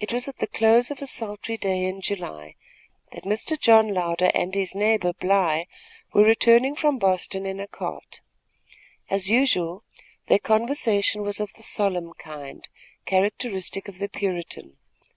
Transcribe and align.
It 0.00 0.12
was 0.12 0.26
at 0.26 0.38
the 0.38 0.48
close 0.48 0.90
of 0.90 1.00
a 1.00 1.06
sultry 1.06 1.56
day 1.56 1.84
in 1.84 2.00
July 2.00 2.56
that 3.12 3.22
Mr. 3.22 3.56
John 3.56 3.94
Louder 3.94 4.32
and 4.34 4.52
his 4.52 4.74
neighbor 4.74 5.12
Bly 5.12 5.68
were 6.12 6.24
returning 6.24 6.74
from 6.74 6.98
Boston 6.98 7.46
in 7.46 7.60
a 7.60 7.68
cart. 7.68 8.22
As 9.08 9.30
usual, 9.30 9.84
their 10.26 10.40
conversation 10.40 11.22
was 11.22 11.38
of 11.38 11.52
the 11.52 11.62
solemn 11.62 12.12
kind, 12.14 12.68
characteristic 13.04 13.86
of 13.86 14.00
the 14.00 14.08
Puritan. 14.08 14.78